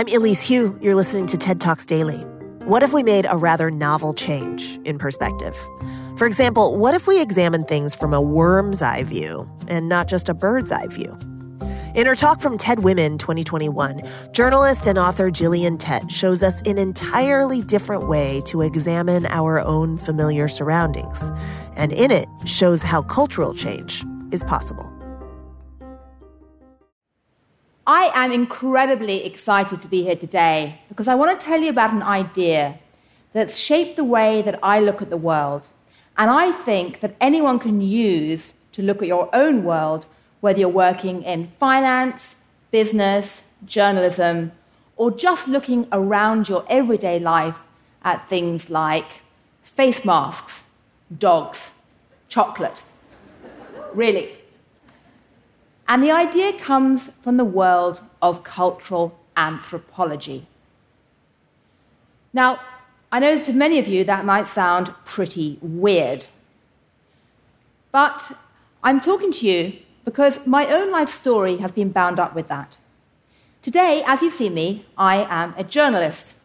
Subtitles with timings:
[0.00, 0.78] I'm Elise Hu.
[0.80, 2.22] You're listening to TED Talks Daily.
[2.64, 5.54] What if we made a rather novel change in perspective?
[6.16, 10.30] For example, what if we examine things from a worm's eye view and not just
[10.30, 11.18] a bird's eye view?
[11.94, 14.00] In her talk from TED Women 2021,
[14.32, 19.98] journalist and author Gillian Tett shows us an entirely different way to examine our own
[19.98, 21.20] familiar surroundings.
[21.76, 24.90] And in it, shows how cultural change is possible.
[27.92, 31.92] I am incredibly excited to be here today because I want to tell you about
[31.92, 32.78] an idea
[33.32, 35.62] that's shaped the way that I look at the world.
[36.16, 40.06] And I think that anyone can use to look at your own world
[40.38, 42.36] whether you're working in finance,
[42.70, 44.52] business, journalism,
[44.96, 47.64] or just looking around your everyday life
[48.04, 49.20] at things like
[49.64, 50.62] face masks,
[51.18, 51.72] dogs,
[52.28, 52.84] chocolate.
[53.92, 54.39] really.
[55.90, 60.46] And the idea comes from the world of cultural anthropology.
[62.32, 62.60] Now,
[63.10, 66.26] I know that to many of you that might sound pretty weird.
[67.90, 68.38] But
[68.84, 72.78] I'm talking to you because my own life story has been bound up with that.
[73.60, 76.36] Today, as you see me, I am a journalist.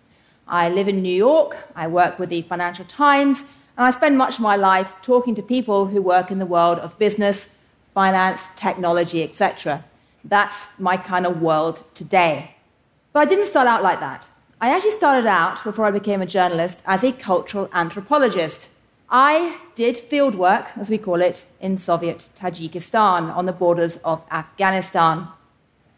[0.47, 3.41] I live in New York, I work with the Financial Times,
[3.77, 6.79] and I spend much of my life talking to people who work in the world
[6.79, 7.49] of business,
[7.95, 9.83] finance, technology, etc.
[10.23, 12.55] That's my kind of world today.
[13.11, 14.27] But I didn't start out like that.
[14.61, 18.69] I actually started out, before I became a journalist, as a cultural anthropologist.
[19.09, 24.25] I did field work, as we call it, in Soviet Tajikistan on the borders of
[24.29, 25.27] Afghanistan.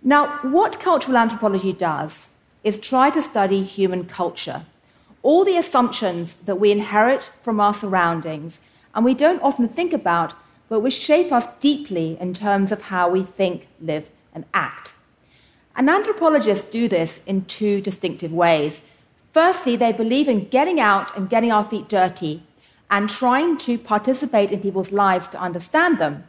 [0.04, 2.30] Now, what cultural anthropology does
[2.64, 4.66] is try to study human culture,
[5.23, 8.59] all the assumptions that we inherit from our surroundings
[8.94, 10.34] and we don't often think about,
[10.70, 14.94] but which shape us deeply in terms of how we think, live, and act.
[15.76, 18.82] And anthropologists do this in two distinctive ways.
[19.32, 22.44] Firstly, they believe in getting out and getting our feet dirty
[22.89, 26.23] and trying to participate in people's lives to understand them.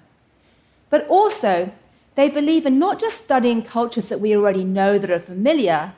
[0.90, 1.72] But also,
[2.14, 5.92] they believe in not just studying cultures that we already know that are familiar,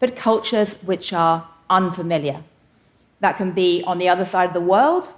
[0.00, 2.42] but cultures which are unfamiliar.
[3.20, 5.14] That can be on the other side of the world,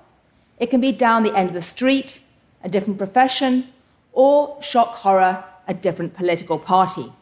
[0.59, 2.21] it can be down the end of the street,
[2.65, 3.69] a different profession,
[4.13, 7.13] or shock horror, a different political party.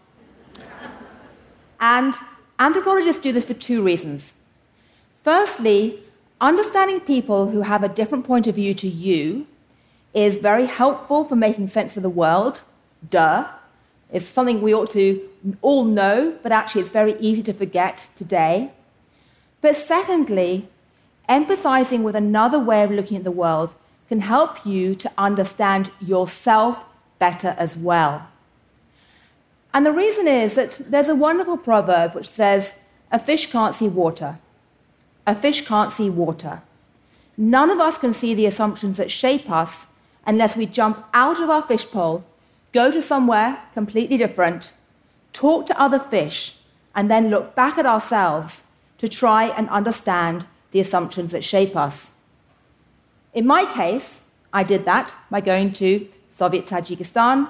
[1.80, 2.14] and
[2.58, 4.34] anthropologists do this for two reasons.
[5.22, 6.00] Firstly,
[6.40, 9.46] understanding people who have a different point of view to you
[10.14, 12.62] is very helpful for making sense of the world.
[13.08, 13.48] Duh.
[14.12, 15.28] It's something we ought to
[15.62, 18.70] all know, but actually it's very easy to forget today.
[19.60, 20.68] But secondly,
[21.28, 23.74] empathizing with another way of looking at the world
[24.12, 26.84] can help you to understand yourself
[27.18, 28.28] better as well.
[29.72, 32.74] And the reason is that there's a wonderful proverb which says,
[33.10, 34.38] A fish can't see water,
[35.26, 36.60] a fish can't see water.
[37.38, 39.86] None of us can see the assumptions that shape us
[40.26, 42.22] unless we jump out of our fishbowl,
[42.72, 44.72] go to somewhere completely different,
[45.32, 46.56] talk to other fish,
[46.94, 48.64] and then look back at ourselves
[48.98, 52.10] to try and understand the assumptions that shape us.
[53.32, 54.20] In my case,
[54.52, 56.06] I did that by going to
[56.36, 57.48] Soviet Tajikistan,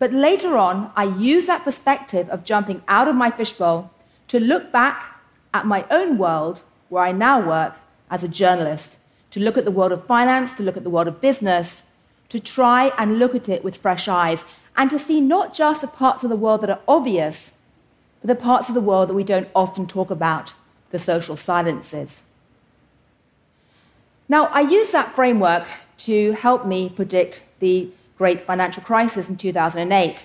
[0.00, 3.90] but later on, I used that perspective of jumping out of my fishbowl
[4.28, 5.20] to look back
[5.52, 7.76] at my own world where I now work
[8.10, 8.98] as a journalist,
[9.30, 11.84] to look at the world of finance, to look at the world of business,
[12.28, 14.44] to try and look at it with fresh eyes,
[14.76, 17.52] and to see not just the parts of the world that are obvious,
[18.20, 20.54] but the parts of the world that we don't often talk about,
[20.90, 22.24] the social silences.
[24.28, 25.66] Now, I use that framework
[25.98, 30.24] to help me predict the great financial crisis in 2008.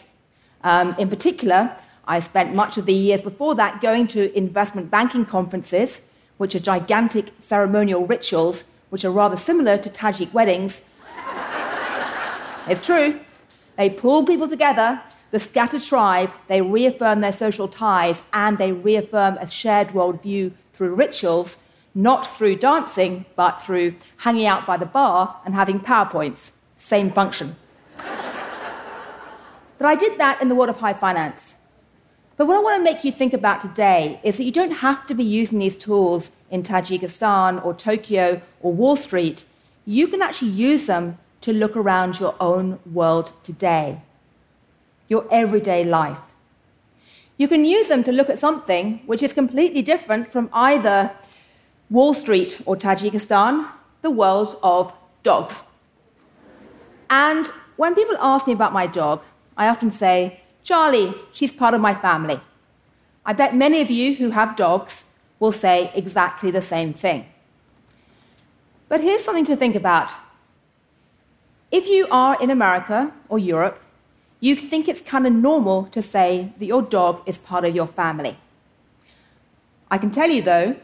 [0.63, 1.75] Um, in particular,
[2.07, 6.01] I spent much of the years before that going to investment banking conferences
[6.37, 10.81] which are gigantic ceremonial rituals which are rather similar to Tajik weddings.
[12.67, 13.19] it's true.
[13.77, 19.37] They pull people together, the scattered tribe, they reaffirm their social ties, and they reaffirm
[19.37, 21.57] a shared worldview through rituals,
[21.95, 26.51] not through dancing, but through hanging out by the bar and having PowerPoints.
[26.77, 27.55] Same function.
[27.97, 31.55] but I did that in the world of high finance.
[32.37, 35.05] But what I want to make you think about today is that you don't have
[35.07, 39.43] to be using these tools in Tajikistan or Tokyo or Wall Street.
[39.85, 44.01] You can actually use them to look around your own world today,
[45.09, 46.21] your everyday life.
[47.37, 51.11] You can use them to look at something which is completely different from either
[51.89, 53.67] Wall Street or Tajikistan,
[54.01, 54.93] the world of
[55.23, 55.63] dogs.
[57.09, 57.47] And
[57.77, 59.23] when people ask me about my dog,
[59.57, 62.39] I often say, Charlie, she's part of my family.
[63.25, 65.05] I bet many of you who have dogs
[65.39, 67.25] will say exactly the same thing.
[68.87, 70.13] But here's something to think about.
[71.71, 73.81] If you are in America or Europe,
[74.39, 77.87] you think it's kind of normal to say that your dog is part of your
[77.87, 78.37] family.
[79.91, 80.75] I can tell you, though,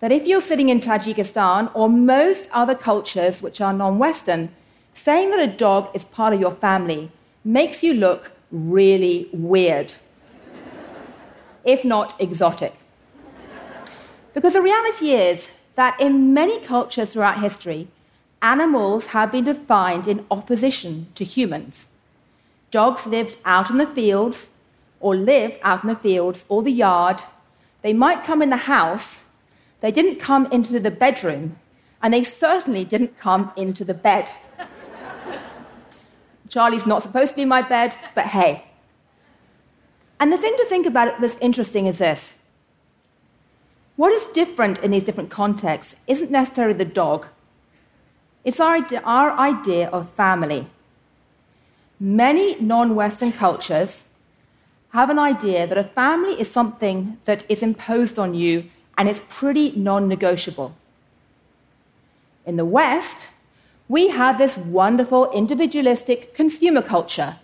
[0.00, 4.50] that if you're sitting in Tajikistan or most other cultures which are non Western,
[4.94, 7.10] saying that a dog is part of your family
[7.44, 9.94] makes you look really weird,
[11.64, 12.74] if not exotic.
[14.34, 17.88] Because the reality is that in many cultures throughout history,
[18.42, 21.86] animals have been defined in opposition to humans.
[22.70, 24.50] Dogs lived out in the fields,
[25.00, 27.22] or live out in the fields or the yard.
[27.82, 29.24] They might come in the house.
[29.80, 31.58] They didn't come into the bedroom,
[32.02, 34.30] and they certainly didn't come into the bed.
[36.48, 38.64] Charlie's not supposed to be in my bed, but hey.
[40.18, 42.34] And the thing to think about that's interesting is this
[43.96, 47.26] what is different in these different contexts isn't necessarily the dog,
[48.44, 50.68] it's our, our idea of family.
[51.98, 54.04] Many non Western cultures
[54.90, 59.22] have an idea that a family is something that is imposed on you and it's
[59.28, 60.74] pretty non negotiable.
[62.44, 63.28] In the West,
[63.88, 67.36] we have this wonderful individualistic consumer culture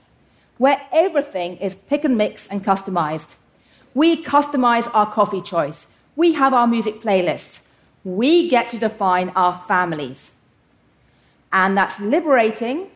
[0.58, 3.36] where everything is pick and mix and customized.
[3.94, 7.60] We customize our coffee choice, we have our music playlists,
[8.04, 10.32] we get to define our families.
[11.52, 12.88] And that's liberating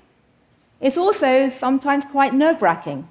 [0.80, 3.08] it's also sometimes quite nerve wracking.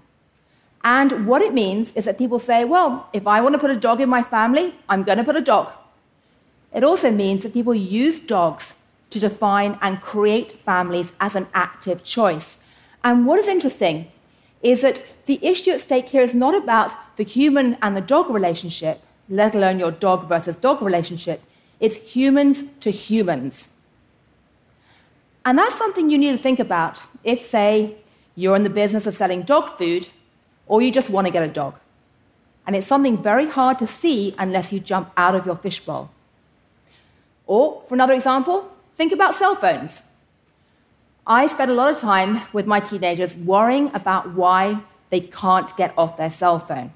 [0.85, 3.75] And what it means is that people say, well, if I want to put a
[3.75, 5.71] dog in my family, I'm going to put a dog.
[6.71, 8.75] It also means that people use dogs
[9.09, 12.59] to define and create families as an active choice.
[13.03, 14.11] And what is interesting
[14.61, 18.29] is that the issue at stake here is not about the human and the dog
[18.29, 21.41] relationship, let alone your dog versus dog relationship.
[21.79, 23.69] It's humans to humans.
[25.43, 27.95] And that's something you need to think about if, say,
[28.35, 30.09] you're in the business of selling dog food
[30.67, 31.75] or you just want to get a dog.
[32.67, 36.09] And it's something very hard to see unless you jump out of your fishbowl.
[37.47, 40.01] Or, for another example, think about cell phones.
[41.27, 45.93] I spend a lot of time with my teenagers worrying about why they can't get
[45.97, 46.93] off their cell phone.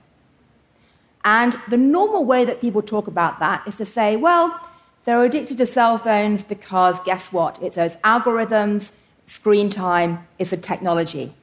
[1.24, 4.60] And the normal way that people talk about that is to say, well,
[5.04, 7.62] they're addicted to cell phones because guess what?
[7.62, 8.92] It's those algorithms,
[9.28, 11.34] screen time, it's a technology.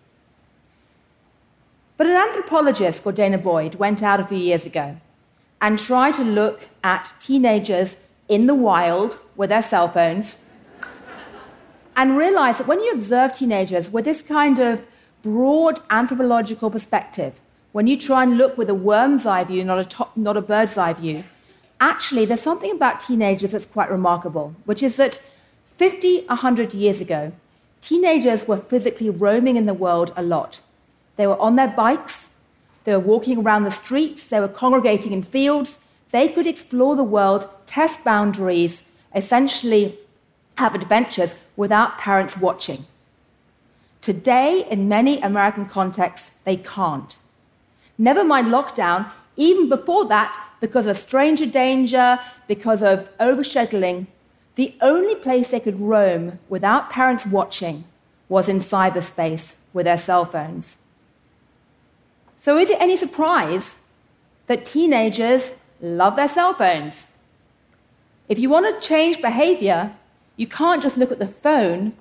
[1.97, 4.97] But an anthropologist called Danah Boyd went out a few years ago
[5.61, 7.97] and tried to look at teenagers
[8.29, 10.37] in the wild with their cell phones
[11.97, 14.87] and realized that when you observe teenagers with this kind of
[15.23, 17.41] broad anthropological perspective,
[17.73, 20.43] when you try and look with a worm's eye view, not a, top, not a
[20.43, 21.25] bird's eye view,
[21.81, 25.21] actually, there's something about teenagers that's quite remarkable, which is that
[25.65, 27.33] 50, 100 years ago,
[27.81, 30.61] teenagers were physically roaming in the world a lot.
[31.17, 32.29] They were on their bikes,
[32.85, 35.79] they were walking around the streets, they were congregating in fields.
[36.13, 38.83] They could explore the world, test boundaries,
[39.15, 39.99] essentially
[40.57, 42.87] have adventures without parents watching.
[44.01, 47.17] Today, in many American contexts, they can't.
[47.99, 54.07] Never mind lockdown, even before that, because of stranger danger, because of overscheduling,
[54.55, 57.85] the only place they could roam without parents watching
[58.29, 60.77] was in cyberspace with their cell phones.
[62.47, 63.75] So, is it any surprise
[64.47, 67.09] that teenagers love their cell phones?
[68.29, 69.97] If you want to change behavior,
[70.37, 71.95] you can't just look at the phone,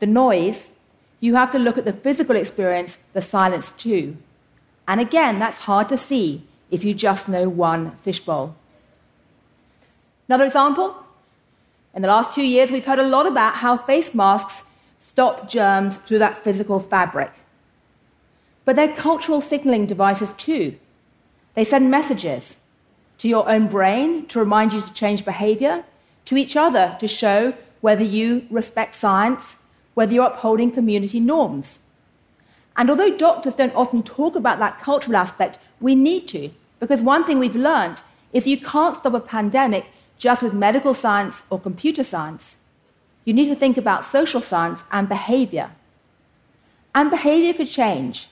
[0.00, 0.70] the noise,
[1.20, 4.16] you have to look at the physical experience, the silence too.
[4.88, 8.56] And again, that's hard to see if you just know one fishbowl.
[10.28, 10.96] Another example
[11.94, 14.64] in the last two years, we've heard a lot about how face masks
[14.98, 17.30] stop germs through that physical fabric.
[18.66, 20.76] But they're cultural signaling devices too.
[21.54, 22.58] They send messages
[23.18, 25.84] to your own brain to remind you to change behavior,
[26.26, 29.56] to each other to show whether you respect science,
[29.94, 31.78] whether you're upholding community norms.
[32.76, 37.24] And although doctors don't often talk about that cultural aspect, we need to, because one
[37.24, 39.86] thing we've learned is you can't stop a pandemic
[40.18, 42.56] just with medical science or computer science.
[43.24, 45.70] You need to think about social science and behavior.
[46.94, 48.28] And behavior could change.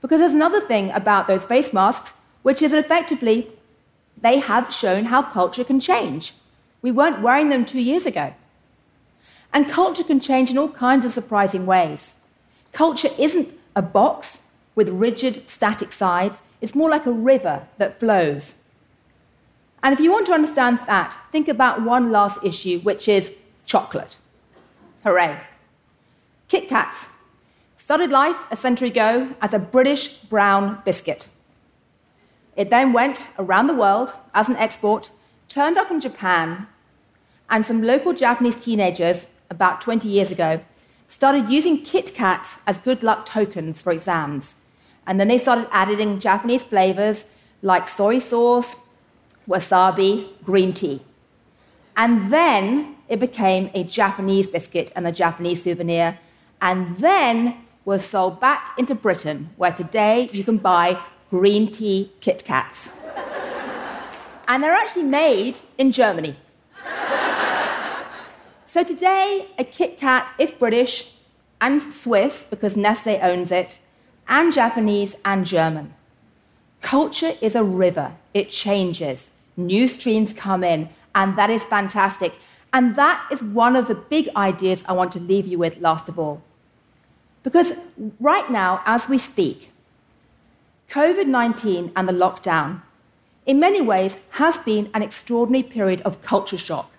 [0.00, 3.50] Because there's another thing about those face masks, which is effectively
[4.20, 6.34] they have shown how culture can change.
[6.82, 8.34] We weren't wearing them two years ago.
[9.52, 12.14] And culture can change in all kinds of surprising ways.
[12.72, 14.40] Culture isn't a box,
[14.74, 16.38] with rigid, static sides.
[16.60, 18.54] It's more like a river that flows.
[19.82, 23.32] And if you want to understand that, think about one last issue, which is
[23.66, 24.16] chocolate.
[25.04, 25.40] Hooray.
[26.48, 27.09] Kit Kats
[27.90, 31.26] started life a century ago as a British brown biscuit.
[32.54, 35.10] It then went around the world as an export,
[35.48, 36.68] turned up in Japan,
[37.48, 40.60] and some local Japanese teenagers, about 20 years ago,
[41.08, 44.54] started using Kit Kats as good luck tokens for exams.
[45.04, 47.24] And then they started adding Japanese flavors
[47.60, 48.76] like soy sauce,
[49.48, 51.02] wasabi, green tea.
[51.96, 56.20] And then it became a Japanese biscuit and a Japanese souvenir,
[56.62, 62.44] and then was sold back into Britain, where today you can buy green tea Kit
[62.44, 62.90] Kats.
[64.48, 66.36] and they're actually made in Germany.
[68.66, 71.12] so today, a Kit Kat is British
[71.60, 73.78] and Swiss because Nestle owns it,
[74.28, 75.94] and Japanese and German.
[76.80, 79.30] Culture is a river, it changes.
[79.56, 82.34] New streams come in, and that is fantastic.
[82.72, 86.08] And that is one of the big ideas I want to leave you with last
[86.08, 86.42] of all.
[87.42, 87.72] Because
[88.18, 89.72] right now, as we speak,
[90.88, 92.82] COVID 19 and the lockdown,
[93.46, 96.90] in many ways, has been an extraordinary period of culture shock.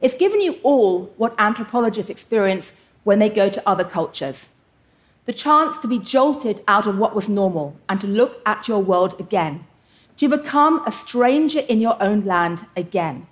[0.00, 2.72] It's given you all what anthropologists experience
[3.04, 4.48] when they go to other cultures
[5.28, 8.78] the chance to be jolted out of what was normal and to look at your
[8.78, 9.62] world again,
[10.16, 13.26] to become a stranger in your own land again.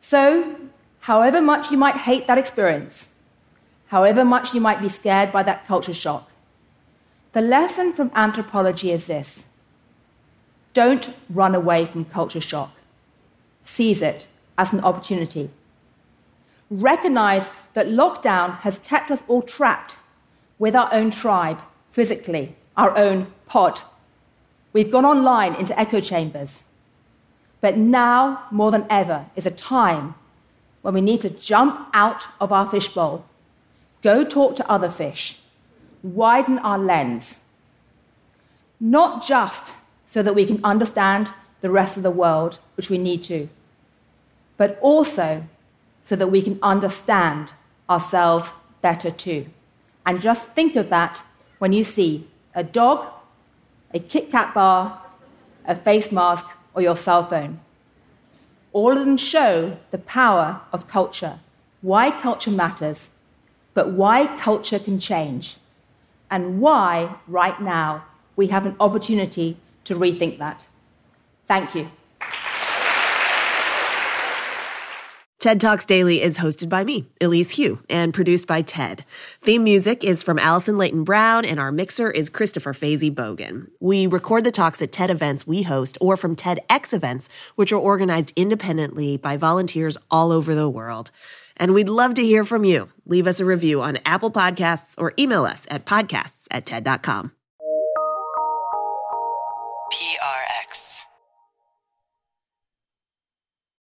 [0.00, 0.56] So,
[0.98, 3.08] however much you might hate that experience,
[3.88, 6.30] however much you might be scared by that culture shock,
[7.32, 9.44] the lesson from anthropology is this
[10.74, 12.72] don't run away from culture shock,
[13.64, 14.26] seize it
[14.56, 15.50] as an opportunity.
[16.70, 19.98] Recognize that lockdown has kept us all trapped
[20.58, 23.80] with our own tribe, physically, our own pod.
[24.72, 26.62] We've gone online into echo chambers.
[27.60, 30.14] But now, more than ever, is a time
[30.82, 33.24] when we need to jump out of our fishbowl,
[34.02, 35.38] go talk to other fish,
[36.02, 37.40] widen our lens.
[38.80, 39.72] Not just
[40.06, 43.48] so that we can understand the rest of the world, which we need to,
[44.56, 45.44] but also
[46.02, 47.52] so that we can understand
[47.90, 49.46] ourselves better too.
[50.06, 51.22] And just think of that
[51.58, 53.06] when you see a dog,
[53.92, 55.02] a Kit Kat bar,
[55.66, 57.60] a face mask, or your cell phone.
[58.72, 61.40] All of them show the power of culture,
[61.82, 63.10] why culture matters,
[63.78, 65.56] but why culture can change,
[66.32, 68.04] and why, right now,
[68.34, 70.66] we have an opportunity to rethink that.
[71.46, 71.88] Thank you.
[75.38, 79.04] TED Talks Daily is hosted by me, Elise Hu, and produced by TED.
[79.42, 83.68] Theme music is from Alison Leyton Brown, and our mixer is Christopher Faizy Bogan.
[83.78, 87.76] We record the talks at TED events we host or from TEDx events, which are
[87.76, 91.12] organized independently by volunteers all over the world.
[91.58, 92.88] And we'd love to hear from you.
[93.06, 97.32] Leave us a review on Apple Podcasts or email us at podcasts at TED.com.